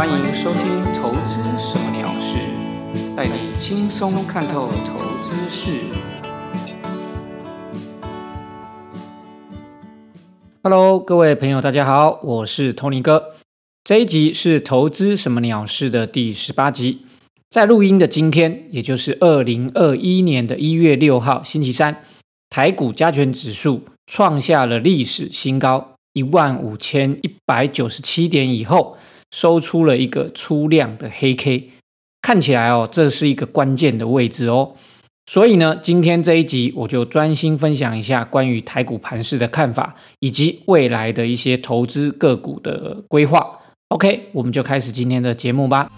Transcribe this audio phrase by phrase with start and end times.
[0.00, 2.38] 欢迎收听《投资什么鸟事》，
[3.14, 5.78] 带你轻松看透投资事。
[10.62, 13.34] Hello，各位朋友，大家好，我是 Tony 哥。
[13.84, 17.02] 这一集是《投资什么鸟事》的第十八集。
[17.50, 22.02] 在录音的今天，也就是二零二一年的一月六号，星期三，
[22.48, 28.96] 台股加权指数创下了历史新高一万五千一百九十七点以后。
[29.30, 31.70] 收出了一个粗量的黑 K，
[32.22, 34.72] 看起来哦，这是一个关键的位置哦。
[35.26, 43.58] 所以呢，今天这一集我就专心分享一下关于台股盘市的看法，以及未来的一些投资个股的规划。
[43.90, 45.88] OK，我们就开始今天的节目吧。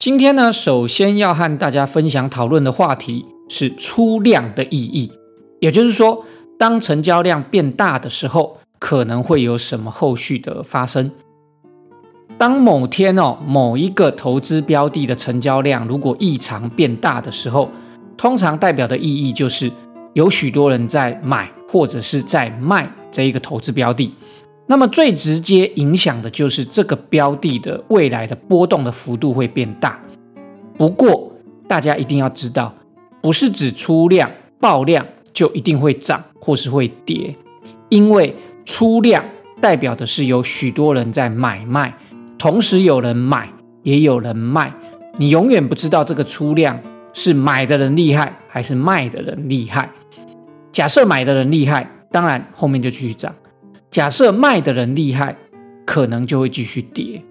[0.00, 3.33] 今天呢，首先要和大家分享讨论的话题。
[3.54, 5.12] 是出量的意义，
[5.60, 6.24] 也就是说，
[6.58, 11.08] 当成交量变大的时候，可能会有什么后续的发生？
[12.36, 17.70] 当某天哦，某一个投资标的的成交量如果异常变大的时候，
[18.16, 19.70] 通常代表的意义就是
[20.14, 24.12] 有许多人在买或者是在卖这一个投资标的。
[24.66, 29.96] 那么最直接影响的就是这个标的的未来的波动的幅度会变大。
[30.76, 31.30] 不过
[31.68, 32.74] 大家一定要知道。
[33.24, 34.30] 不是指出量
[34.60, 37.34] 爆量就一定会涨或是会跌，
[37.88, 38.36] 因为
[38.66, 39.24] 出量
[39.62, 41.96] 代表的是有许多人在买卖，
[42.36, 43.50] 同时有人买
[43.82, 44.70] 也有人卖，
[45.16, 46.78] 你永远不知道这个出量
[47.14, 49.90] 是买的人厉害还是卖的人厉害。
[50.70, 53.32] 假设买的人厉害，当然后面就继续涨；
[53.90, 55.34] 假设卖的人厉害，
[55.86, 57.22] 可能就会继续跌。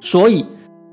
[0.00, 0.44] 所以，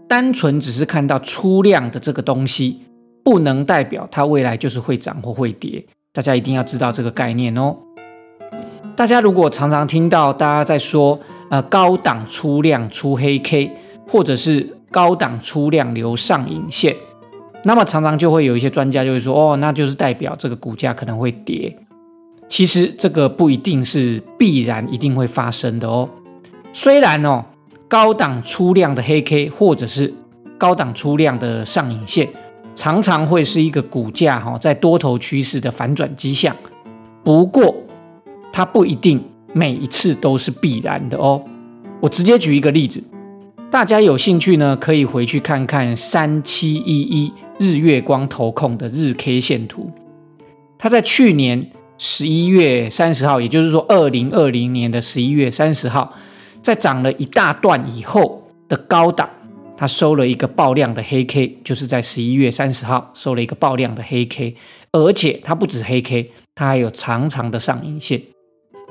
[0.07, 2.81] 单纯只是看到出量的这个东西。
[3.23, 7.75] 不能代表它未来就是会涨或会跌，大家一定要知道这个概念哦。
[8.95, 11.19] 大家如果常常听到大家在说，
[11.49, 13.71] 呃，高档出量出黑 K，
[14.07, 16.95] 或者是高档出量留上影线，
[17.63, 21.75] 那么常常就会有一些专家就会说，哦，那就是代表这个股价可能会跌。
[22.47, 26.09] 其实这个不一定是必然一定会发生的哦。
[26.73, 27.45] 虽然哦，
[27.87, 30.13] 高档出量的黑 K，或者是
[30.57, 32.27] 高档出量的上影线。
[32.79, 36.55] 常常会是一个股价哈在多头趋势的反转迹象，
[37.25, 37.75] 不过
[38.53, 41.43] 它不一定每一次都是必然的哦。
[41.99, 43.03] 我直接举一个例子，
[43.69, 49.91] 大家有兴趣呢，可以回去看看三七一一日月光投控的日 K 线图。
[50.77, 56.13] 它在去年十一月三十号，也就是说二零二零年的十一月三十号，
[56.61, 59.29] 在涨了一大段以后的高档。
[59.79, 64.53] 它收了一个爆量的黑 K，就是在十一月三十号收了一个爆量的黑 K，
[64.91, 68.21] 而且它不止黑 K，它还有长长的上影线。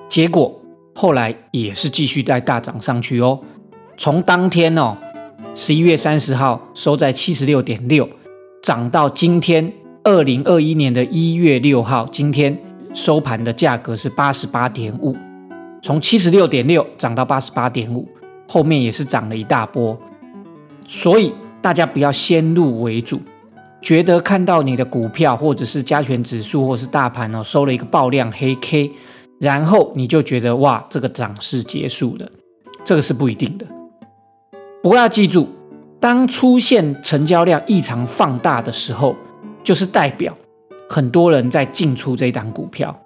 [0.09, 0.59] 结果
[0.95, 3.39] 后来也是继续在大涨上去哦。
[3.99, 4.97] 从当天哦，
[5.55, 8.09] 十一月三十号收在七十六点六，
[8.63, 9.71] 涨到今天
[10.05, 12.59] 二零二一年的一月六号，今天
[12.95, 15.15] 收盘的价格是八十八点五，
[15.83, 18.09] 从七十六点六涨到八十八点五，
[18.49, 19.95] 后面也是涨了一大波。
[20.91, 23.21] 所以大家不要先入为主，
[23.83, 28.91] 觉得看到你的股票或者是加权指数或是大盘哦收了一个爆量黑 K，
[29.39, 32.27] 然后你就觉得哇这个涨势结束了，
[32.85, 33.67] 这个是不一定的。
[34.83, 35.47] 不过要记住，
[36.01, 39.15] 当出现成交量异常放大的时候，
[39.63, 40.35] 就是代表
[40.89, 42.99] 很多人在进出这一档股票。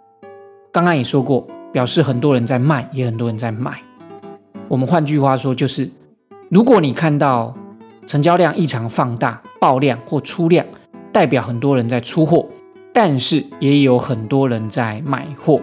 [0.71, 3.83] 刚刚也说过，表示很多人在卖，也很多人在买。
[4.69, 5.91] 我们换句话说，就是
[6.49, 7.53] 如果你看到。
[8.07, 10.67] 成交量异常放大、爆量或出量，
[11.13, 12.47] 代表很多人在出货，
[12.93, 15.61] 但是也有很多人在买货。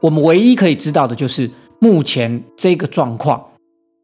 [0.00, 3.42] 我们唯一可以知道的就是，目前这个状况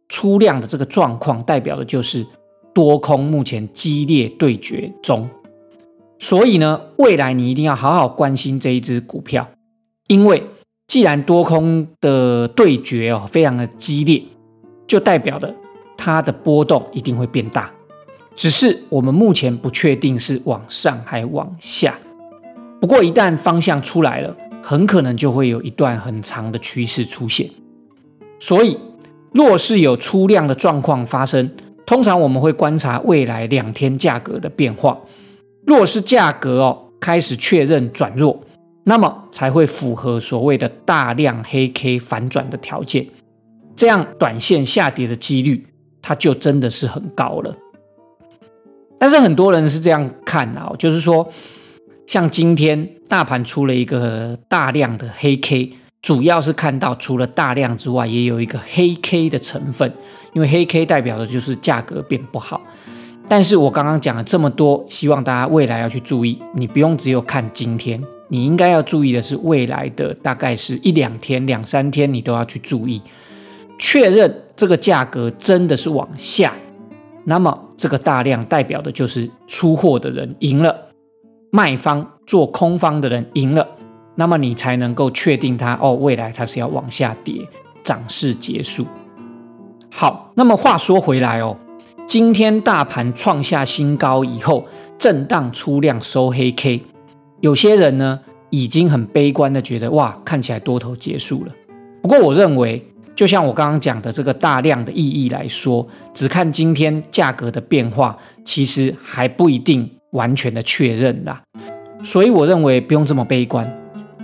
[0.08, 2.26] 出量的这个状况，代表的就是
[2.72, 5.28] 多空目前激烈对决中。
[6.18, 9.48] 所以呢，未来你一定要好好关心这一只股票，
[10.06, 10.42] 因为
[10.86, 14.22] 既然多空的对决哦非常的激烈，
[14.86, 15.54] 就代表的。
[16.02, 17.70] 它的波动一定会变大，
[18.34, 21.98] 只是我们目前不确定是往上还往下。
[22.80, 27.46] 不过一旦方向出来了，很可能就会有一段很长的趋势出现。
[28.38, 28.78] 所以，
[29.32, 31.50] 若是有出量的状况发生，
[31.84, 34.98] 通常我们会观察未来两天价格的变化。
[35.66, 38.40] 若是价格哦开始确认转弱，
[38.84, 43.06] 那么才会符合所谓的大量黑 K 反转的条件，
[43.76, 45.66] 这样短线下跌的几率。
[46.02, 47.56] 它就真的是很高了，
[48.98, 51.28] 但是很多人是这样看啊，就是说，
[52.06, 59.92] 像今天大盘出了一个大量的黑 K，主要是看到除了大量之外，也有一个黑 K 的成分，
[60.32, 62.60] 因为黑 K 代表的就是价格变不好。
[63.28, 73.00] 但是我刚刚讲了这么多，希望大家未来要去注意，你不用只有看今天，你应该要注意的是未来的大概是一两天、两三天，你都要去注意，
[73.78, 76.52] 确认这个价格真的是往下。
[77.24, 80.76] 那么这个大量代表的就是出货的人赢了，
[81.50, 83.66] 卖方做空方的人赢了，
[84.16, 87.48] 那么你才能够确定它哦，未来它是要往下跌，
[87.82, 88.86] 涨势结束。
[89.90, 91.56] 好，那么话说回来哦，
[92.06, 94.66] 今天大盘创下新高以后，
[94.98, 96.82] 震荡出量收黑 K，
[97.40, 98.20] 有些人呢
[98.50, 101.52] 已经很悲观的觉得哇，看起来多头结束了。
[102.02, 102.86] 不过我认为。
[103.20, 111.42] 就像我刚刚讲的这个大量的意义来说，只看今天价格的变化，其实还不一定完全的确认啦。
[112.02, 113.70] 所以我认为不用这么悲观，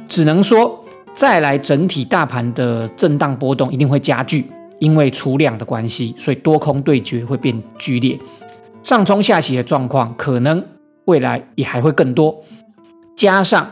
[0.08, 0.82] 只能说
[1.12, 4.46] 再来整体大盘的震荡波动一定会加剧，
[4.78, 8.18] 因为出量的关系，所以多空对决会变剧烈，
[8.82, 10.64] 上冲下洗的状况可能
[11.04, 12.34] 未来也还会更多。
[13.14, 13.70] 加上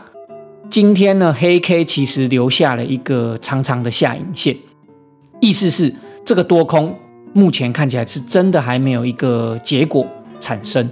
[0.69, 4.55] 今天呢，黑 K 其实留下了一个长长的下影线。
[5.45, 5.93] 意思是，
[6.25, 6.97] 这个多空
[7.31, 10.07] 目前看起来是真的还没有一个结果
[10.41, 10.89] 产生。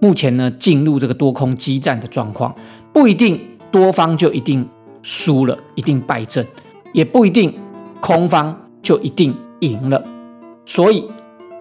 [0.00, 2.54] 目前呢，进入这个多空激战的状况，
[2.94, 3.38] 不一定
[3.70, 4.66] 多方就一定
[5.02, 6.46] 输了，一定败阵，
[6.94, 7.54] 也不一定
[8.00, 10.02] 空方就一定赢了。
[10.64, 11.04] 所以，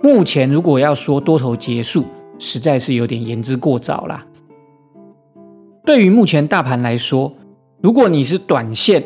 [0.01, 2.05] 目前如果要说多头结束，
[2.37, 4.25] 实在是有点言之过早啦。
[5.85, 7.33] 对于目前大盘来说，
[7.81, 9.03] 如果你是短线，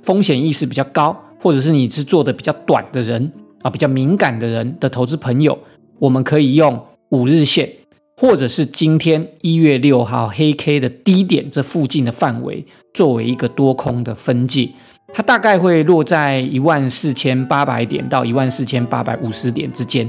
[0.00, 1.24] 风险意识比较高。
[1.40, 3.32] 或者是你是做的比较短的人
[3.62, 5.58] 啊，比较敏感的人的投资朋友，
[5.98, 6.78] 我们可以用
[7.10, 7.68] 五日线，
[8.16, 14.68] 或者是今天一月六号黑 K 的低点这附近的范围，作为一个多空的分界，
[15.12, 20.08] 它大概会落在一万四千八百点到一万四千八百五十点之间。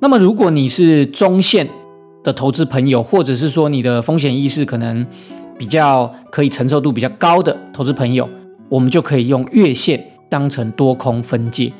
[0.00, 1.68] 那么如果你是中线
[2.24, 5.06] 的投资朋友，或者是说你的风险意识可能
[5.58, 8.28] 比较可以承受度比较高的投资朋友，
[8.68, 10.04] 我们就可以用月线。
[10.28, 11.72] 当成多空分界，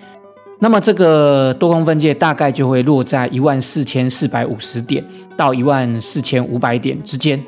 [0.59, 5.05] 那么这个多空分界大概就会落在一万四千四百五十点
[5.37, 7.43] 到一万四千五百点之间。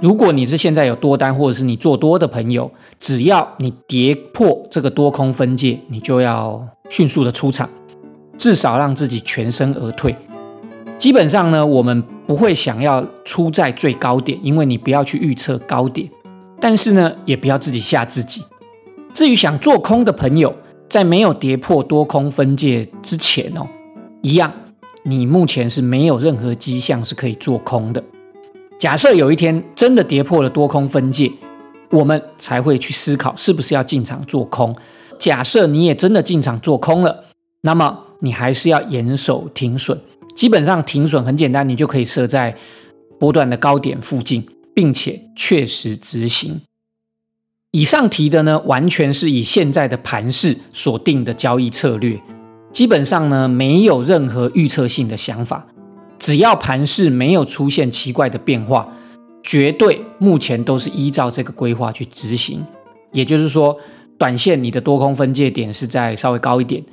[0.00, 7.68] 如果你是现在有多单或者是你做多的朋友，只要你跌破这个多空分界，你就要迅速的出场，
[8.38, 10.16] 至少让自己全身而退。
[10.96, 16.08] 基本上呢，我们不会想要出在最高点，因为你不要去预测高点，
[16.58, 18.42] 但是呢，也不要自己吓自己。
[19.12, 20.54] 至于想做空的朋友，
[20.88, 23.66] 在没有跌破多空分界之前哦，
[24.22, 24.52] 一样，
[25.02, 28.02] 你目前是没有任何迹象是可以做空的。
[28.78, 31.30] 假设有一天真的跌破了多空分界，
[31.90, 34.74] 我们才会去思考是不是要进场做空。
[35.18, 37.24] 假设你也真的进场做空了，
[37.62, 40.00] 那么你还是要严守停损。
[40.34, 42.56] 基本上停损很简单，你就可以设在
[43.18, 46.60] 波段的高点附近，并且确实执行。
[47.72, 52.20] 以上提的呢，完全是以现在的盘势所定的交易策略，
[52.72, 55.64] 基本上呢没有任何预测性的想法。
[56.18, 58.92] 只要盘势没有出现奇怪的变化，
[59.44, 62.60] 绝对目前都是依照这个规划去执行。
[63.12, 63.76] 也就是说，
[64.18, 66.84] 短线你的多空分界点是在稍微高一点，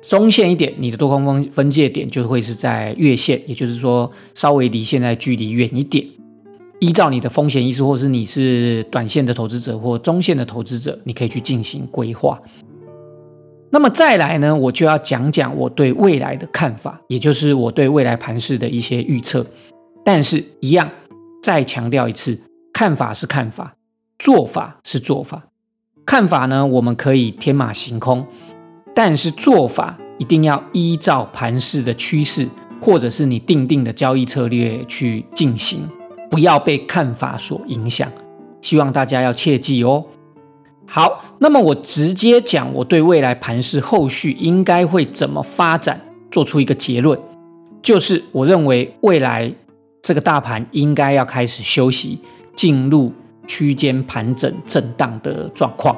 [0.00, 6.06] 中线一点你的多空分分界点就会是在月线，也就是说稍微离现在距离远一点。
[6.82, 12.36] 依照你的风险意识，或是你是短线的投资者或中线的投资者，你可以去进行规划。
[13.70, 19.46] 那么再来呢，我就要讲讲我对未来的看法，也就是我对未来盘势的一些预测。
[20.04, 20.90] 但是，一样
[21.40, 22.36] 再强调一次，
[22.72, 23.76] 看法是看法，
[24.18, 25.44] 做法是做法。
[26.04, 28.26] 看法呢，我们可以天马行空，
[28.92, 32.48] 但是做法一定要依照盘势的趋势，
[32.80, 35.88] 或者是你定定的交易策略去进行。
[36.32, 38.10] 不要被看法所影响，
[38.62, 40.02] 希望大家要切记哦。
[40.86, 47.20] 好，那么我直接讲我对未来盘势后续应该会怎么发展，做出一个结论，
[47.82, 49.52] 就是我认为未来
[50.00, 52.18] 这个大盘应该要开始休息，
[52.56, 53.12] 进入
[53.46, 55.94] 区间盘整震荡的状况，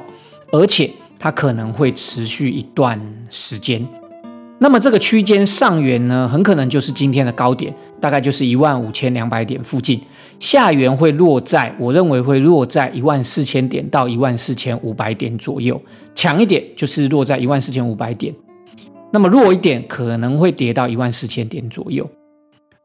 [0.50, 3.00] 而且它可能会持续一段
[3.30, 3.86] 时间。
[4.58, 10.00] 那么这个区间上缘呢，很可能就是今天的高点，大概就是一万五千两百点附近。
[10.38, 15.80] 下缘会落在，我认为会落在一万四千点到一万四千五百点左右。
[16.14, 18.34] 强一点就是落在一万四千五百点，
[19.12, 22.08] 那么弱一点可能会跌到一万四千点左右。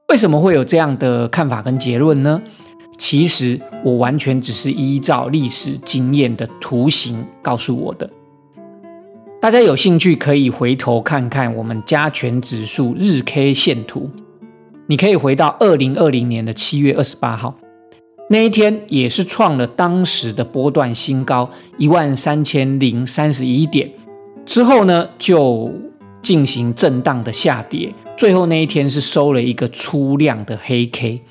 [0.09, 2.41] 为什么会有这样的看法跟结论呢？
[2.97, 8.09] 其实我完全只是依照历史经验的图形告诉我的。
[9.41, 14.09] 大家有兴趣可以回头看看我们加权指数日 K 线图，
[14.87, 17.55] 你可以回到二零二零年的七月二十八号。
[18.29, 23.89] 那一天也是创了当时的波段新高一万三千零三十一点，
[24.45, 25.71] 之后呢就
[26.21, 31.21] 进行震荡的下跌，最后那一天是收了一个粗量的黑 K，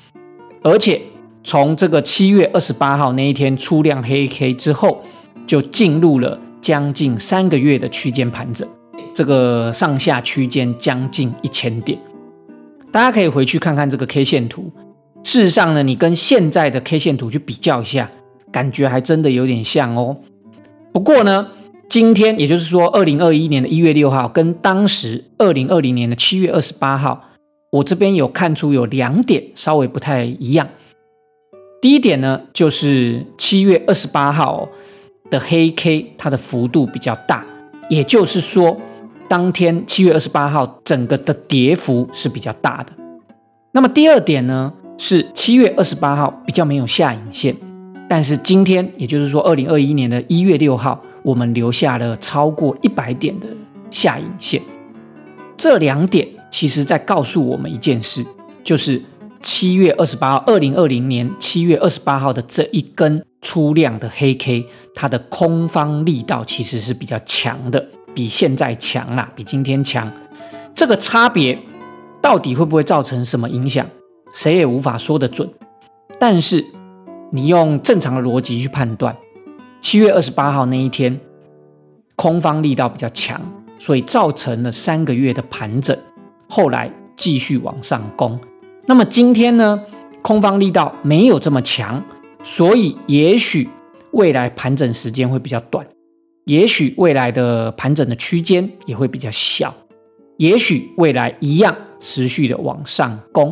[0.63, 0.99] 而且
[1.43, 5.03] 从这个七月二十八号那一天粗量黑 K 之后，
[5.45, 8.67] 就进入了将近三个月的区间盘整，
[9.13, 11.97] 这个上下区间将近一千点，
[12.91, 14.71] 大家可以回去看看这个 K 线图。
[15.23, 18.09] 事实上呢，你跟现在的 K 线图去比较一下，
[18.51, 20.17] 感觉还真的有点像哦。
[20.91, 21.47] 不过呢，
[21.89, 27.29] 今天也就是说，二零二一年的一月六号跟当时二零二零年的七月二十八号，
[27.71, 30.67] 我这边有看出有两点稍微不太一样。
[31.81, 34.69] 第一点呢，就是七月二十八号
[35.29, 37.45] 的黑 K 它的幅度比较大，
[37.89, 38.79] 也就是说，
[39.27, 42.93] 当天七月二十八号整个的跌幅是比较大的。
[43.71, 44.73] 那么第二点呢？
[45.01, 47.55] 是七月二十八号比较没有下影线，
[48.09, 53.47] 但是今天，也就是说二零二一年的一月六号，我们留下了超过一百点的
[53.89, 54.61] 下影线。
[55.55, 58.25] 这两点其实在告诉我们一件事，
[58.61, 59.01] 就是
[59.41, 70.11] 七月二十八号，二零二零年七月二十八号的这一根粗量的黑 K，它的空方力道其实是比较强的，比现在强啦，比今天强。
[70.75, 71.57] 这个差别
[72.21, 73.85] 到底会不会造成什么影响？
[74.33, 75.49] 谁也无法说得准，
[76.19, 76.63] 但是
[77.31, 79.15] 你用正常的逻辑去判断，
[79.81, 81.19] 七月二十八号那一天，
[82.15, 83.41] 空方力道比较强，
[83.77, 85.97] 所以造成了三个月的盘整，
[86.49, 88.39] 后来继续往上攻。
[88.85, 89.83] 那么今天呢，
[90.21, 92.03] 空方力道没有这么强，
[92.43, 93.69] 所以也许
[94.11, 95.87] 未来盘整时间会比较短，
[96.45, 99.75] 也许未来的盘整的区间也会比较小，
[100.37, 103.51] 也许未来一样持续的往上攻。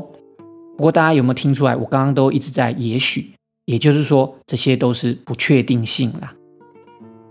[0.76, 1.76] 不过大家有没有听出来？
[1.76, 3.32] 我刚刚都一直在也许，
[3.66, 6.34] 也就是说，这些都是不确定性啦。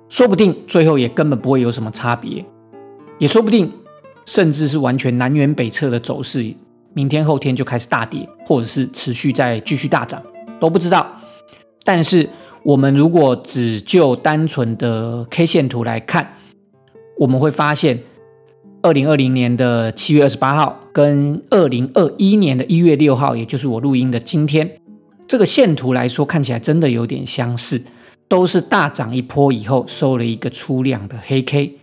[0.08, 2.44] 说不定最后也根本不会有什么差别，
[3.18, 3.72] 也说不定，
[4.24, 6.54] 甚至是完全南辕北辙的走势，
[6.96, 10.20] 明天后天就开始大跌，或者是持续在继续大涨，
[10.58, 11.06] 都不知道。
[11.84, 12.28] 但是
[12.64, 16.36] 我们如果只就单纯的 K 线图来看，
[17.18, 18.02] 我们会发现。
[18.82, 24.78] 二零二零年的七月二十八号跟二零二一年的一月六号，也就是我录音的今天，
[25.26, 27.82] 这个线图来说，看起来真的有点相似，
[28.28, 31.80] 都是大涨一波以后收了一个粗量的黑 K。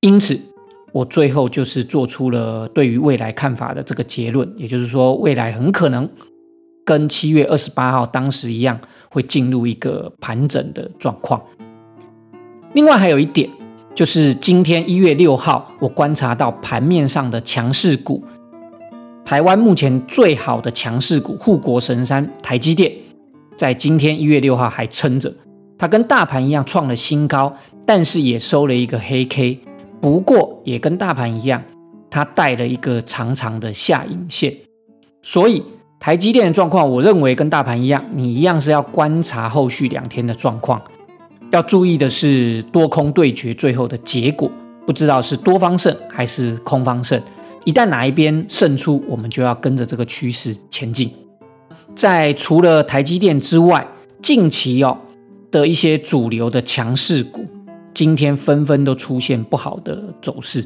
[0.00, 0.38] 因此，
[0.94, 6.08] 我最后就是做出了对于未来看法的这个结论，也就是说，未来很可能
[6.84, 8.78] 跟七月二十八号当时一样，
[9.10, 11.42] 会进入一个盘整的状况。
[12.74, 13.50] 另外还有一点。
[13.94, 18.24] 就是今天一月六号，我观察到盘面上的强势股，
[19.24, 22.90] 台湾目前最好的强势股护国神山台积电，
[23.56, 25.32] 在今天一月六号还撑着，
[25.78, 29.60] 它跟大盘一样创了新高，但是也收了一个黑 K，
[30.04, 31.62] 不过也跟大盘一样，
[32.10, 34.54] 它带了一个长长的下影线，
[35.22, 35.62] 所以
[35.98, 40.78] 台积电的状况，我认为跟大盘一样，你一样是要观察后续两天的状况。
[41.52, 44.52] 要注意的是，多空对决最后的结果，
[44.84, 47.18] 不知道是多方胜还是空方胜。
[47.64, 51.10] 一旦哪一边胜出，我们就要跟着这个趋势前进。
[51.94, 53.88] 在除了台积电之外，
[54.20, 54.98] 近期哦
[55.50, 57.46] 的一些主流的强势股，
[57.94, 60.62] 今天纷纷都出现不好的走势。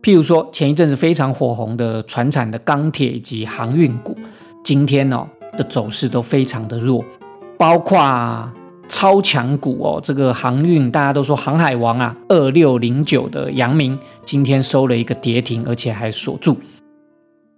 [0.00, 4.16] 譬如说，前一阵子非常火红的船产的钢铁以及航运股，
[4.64, 5.26] 今天哦
[5.58, 7.04] 的走势都非常的弱，
[7.58, 8.50] 包括。
[8.92, 16.56] 超强股哦，这个航运大家都说航海王啊，二六零九的阳明今天收了一个跌停，而且还锁住。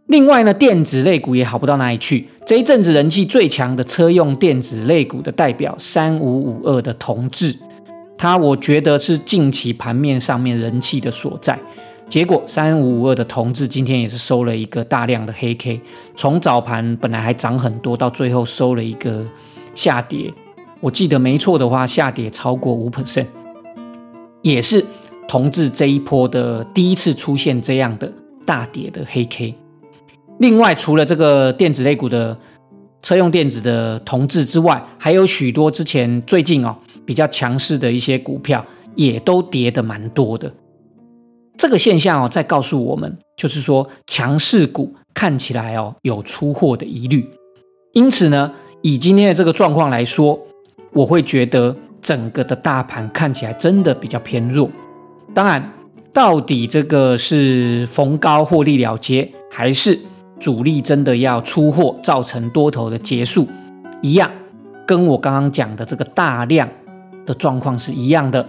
[0.08, 2.28] 另外呢，电子类股也好不到哪里去。
[2.44, 7.56] 这一阵子人气最强的车用电子类股的代表三五五二的同志，
[8.22, 11.58] 它我觉得是近期盘面上面人气的所在。
[12.08, 15.80] 结果三五五二的同志今天也是收了一个大量的黑 K，
[16.14, 19.26] 从早盘本来还涨很多，到最后收了一个
[19.74, 20.32] 下跌。
[20.78, 23.26] 我记得没错的话，下跌超过五 percent，
[24.40, 24.84] 也是
[25.26, 28.12] 同志这一波的第一次出现这样的
[28.46, 29.52] 大跌的黑 K。
[30.38, 32.38] 另外，除了这个电子类股的
[33.02, 40.52] 车用电子的同志之外，还有许多之前最近哦比较强势的一些股票，也都跌的蛮多的。
[41.56, 47.28] 这个现象哦，在告诉我们，就是说强势股看起来哦有出货的疑虑，
[47.92, 48.52] 因此呢。
[48.84, 50.36] 以今天的这个状况来说，
[50.92, 54.68] 我会觉得整个的大盘看起来真的比较偏弱。
[55.32, 55.72] 当然，
[56.12, 59.96] 到底这个是逢高获利了结，还是
[60.40, 63.46] 主力真的要出货造成多头的结束，
[64.00, 64.28] 一样，
[64.84, 66.68] 跟我刚刚讲的这个大量
[67.26, 68.46] 的状况是一样的。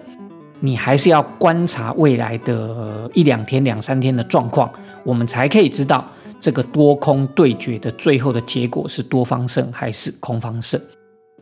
[0.59, 4.71] 你还是要观察未来的一两天、两三天的状况，
[5.03, 6.05] 我们才可以知道
[6.39, 10.79] 这个多空对决的最后的结果是多方胜还是空方胜。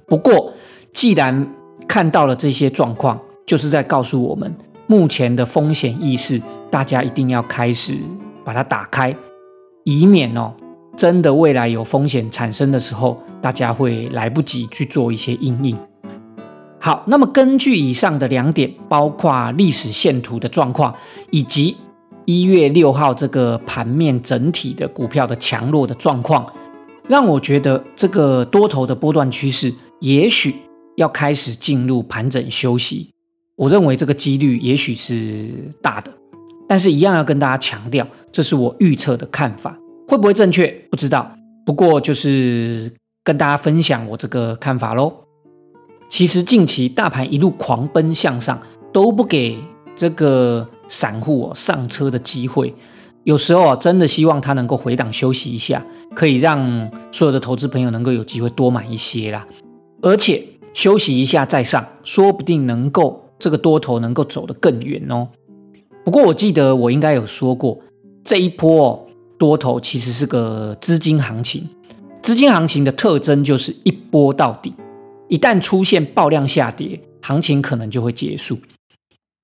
[0.08, 0.52] 不过，
[0.92, 1.48] 既然
[1.88, 4.52] 看到了这些状况，就是在告诉我们，
[4.88, 8.00] 目前的风险意识，大家一定要开始
[8.44, 9.16] 把它打开，
[9.84, 10.52] 以免哦，
[10.98, 15.78] 真的未来有风险产生的时候，大家会来不及去做一些应应。
[16.84, 20.96] 好，那么根据以上的两点，包括历史线图的状况，
[21.30, 21.78] 以及
[22.26, 26.52] 一月六号这个盘面整体的股票的强弱的状况，
[27.08, 30.56] 让我觉得这个多头的波段趋势也许
[30.98, 33.12] 要开始进入盘整休息。
[33.56, 35.52] 我认为这个几率也许是
[35.84, 36.12] 大的，
[36.68, 41.32] 但是一样要跟大家强调，这是我预测的看法，会不会正确不知道。
[41.64, 42.92] 不过就是
[43.24, 45.14] 跟大家分享我这个看法喽。
[46.12, 49.58] 其实近期大盘一路狂奔向上，都不给
[49.96, 52.76] 这个散户哦上车的机会。
[53.24, 55.82] 有时候啊，真的希望它能够回档休息一下，
[56.14, 59.48] 可以让所有的投资朋友能够有机会多买一些啦。
[60.02, 65.30] 而且休息一下再上，说不定能够这个多头能够走得更远哦。
[66.04, 67.80] 不过我记得我应该有说过，
[68.22, 71.70] 这一波多头其实是个资金行情，
[72.22, 74.74] 资金行情的特征就是一波到底。
[75.32, 78.60] 一旦出现爆量下跌，行情可能就会结束。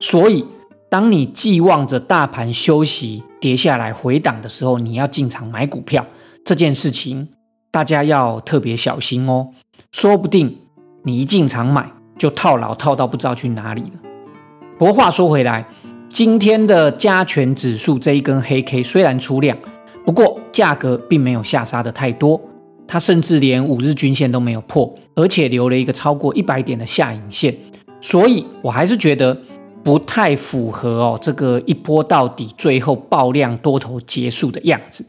[0.02, 0.46] 所以，
[0.90, 6.06] 当你寄望着大盘休息、跌下来回档的时候，你要进场买股票，
[6.44, 7.30] 这件事情
[7.72, 9.48] 大家要特别小心哦。
[9.94, 10.58] 说不定
[11.06, 13.92] 你一进场买就套牢，套到不知道去哪里了。
[14.78, 15.66] 不过话说回来，
[16.10, 19.58] 今天的加权指数这一根黑 K 虽然出量，
[20.04, 22.42] 不过价格并没有下杀的太多。
[22.88, 27.54] 它甚至连五日均线都没有破，而且留了一个超过一百点的下影线，
[28.00, 29.38] 所以我还是觉得
[29.84, 35.06] 不太符合哦，这个一波到底，最后爆量多头结束的样子，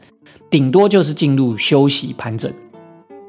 [0.49, 2.51] 顶多就是进入休息盘整，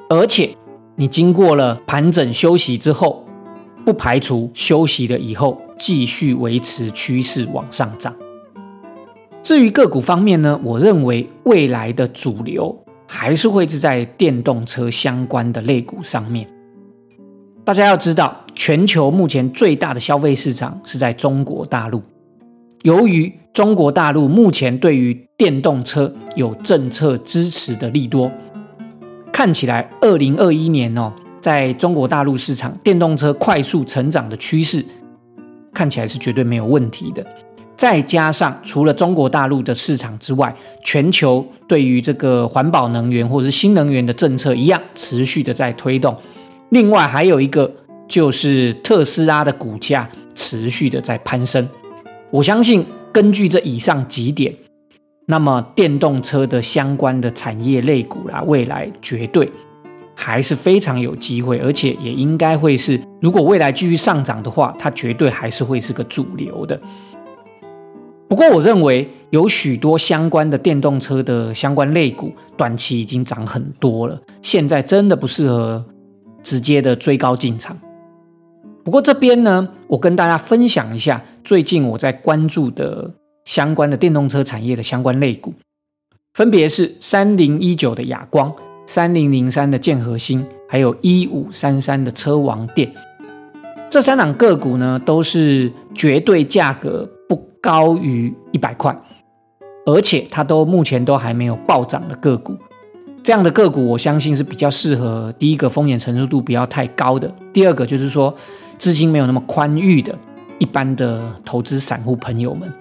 [0.08, 0.50] 而且
[0.96, 3.24] 你经过了盘整休息之后，
[3.84, 8.12] 不排除休息了以后继续维持趋势往上涨。
[9.42, 12.76] 至于个股方面呢，我认为未来的主流。
[13.12, 16.46] 还是会是在电动车相关的类股上面。
[17.64, 22.00] 大家要知道，全球目前最大的消费市场是在中国大陆。
[22.82, 28.30] 由于中国大陆目前对于电动车有政策支持的利多，
[29.32, 34.84] 看起来二零二一年哦，在中国大陆市场电动车快速成长的趋势，
[35.74, 37.26] 看起来是绝对没有问题的。
[37.80, 46.14] 再加上除了中国大陆的市场之外，全球对于这个环保能源或者是新能源的政策一样持续的在推动。
[46.68, 47.72] 另外还有一个
[48.06, 51.66] 就是特斯拉的股价持续的在攀升。
[52.30, 54.54] 我相信根据这以上几点，
[55.24, 59.50] 那么电动车的相关的产业类股啦，未来绝对
[60.14, 66.78] 还是非常有机会，而且也应该会是，如果未来继续上涨的话，它绝对还是会是个主流的。
[68.30, 75.84] 不过，我认为有许多相关的电动车的相关类股，短期已经涨很多了，现在真的不适合
[76.40, 77.76] 直接的追高进场。
[78.84, 83.12] 不过这边呢，我跟大家分享一下最近我在关注的
[83.46, 85.52] 相关的电动车产业的相关类股，
[86.34, 88.54] 分别是三零一九的亚光、
[88.86, 92.94] 三零零三的建和兴，还有一五三三的车王电。
[93.90, 97.10] 这三档个股呢，都是绝对价格。
[97.60, 98.96] 高于一百块，
[99.86, 102.56] 而且它都目前都还没有暴涨的个股，
[103.22, 108.34] 这样的个股我相信是比较适合第一个风险承受度不要太高的，第二个就是说
[108.78, 110.16] 资金没有那么宽裕的
[110.58, 112.72] 一般的投资散户朋友们。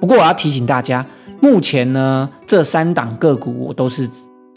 [0.00, 1.04] 不过我要提醒大家，
[1.40, 4.08] 目前呢这三档个股我都是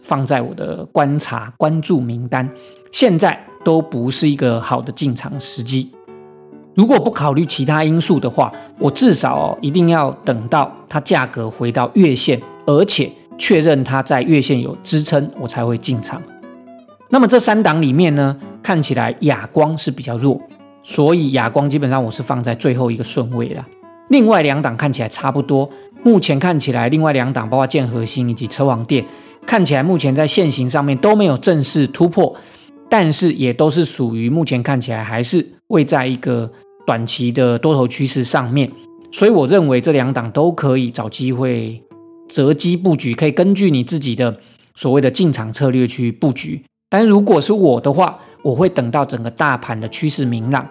[0.04, 2.50] 放在我的观察关注名单，
[2.92, 5.90] 现在都不是一个好的进场时机。
[6.80, 16.24] 如果不考虑其他因素的话，我至少一定要等到它价格回到月线，而且确认它在月线有支撑，我才会进场。
[17.10, 20.40] 那么这三档里面呢，看起来哑光是比较弱，
[20.82, 23.68] 所以哑光基本上我是放在最后一个顺位啦。
[24.08, 25.70] 另外两档看起来差不多，
[26.02, 29.06] 目前看起来另外两档包括建核心以及车王店，
[29.46, 32.34] 看起来目前在线型上面都没有正式突破。
[32.92, 36.52] 但是也都是属于目前看起来还是位在一个
[36.90, 38.72] 短期的多头趋势上面，
[39.12, 41.80] 所以我认为这两档都可以找机会
[42.28, 44.36] 择机布局，可以根据你自己的
[44.74, 46.64] 所谓的进场策略去布局。
[46.90, 50.68] 但如果是我的话，我会等到整个大盘的趋势明朗，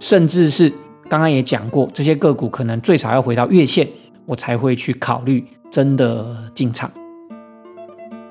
[0.00, 0.68] 甚至是
[1.08, 3.86] 刚刚也讲过，这些个股可能最少要回到月线，
[4.26, 6.90] 我才会去考虑真的进场。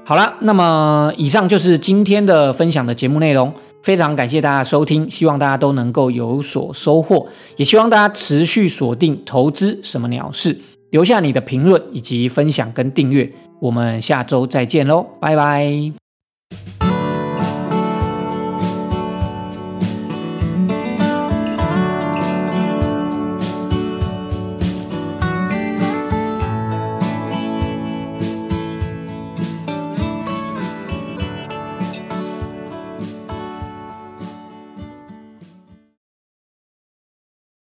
[0.03, 10.59] 好了，那么以上就是今天的分享的节目内容，非常感谢大家收听，希望大家都能够有所收获，也希望大家持续锁定投资什么鸟事，
[10.91, 16.88] 留下你的评论以及分享跟订阅，我们下周再见喽，拜拜。